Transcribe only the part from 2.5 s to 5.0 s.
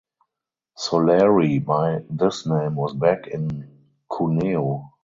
was back in Cuneo.